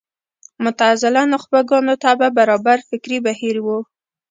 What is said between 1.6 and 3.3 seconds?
ګانو طبع برابر فکري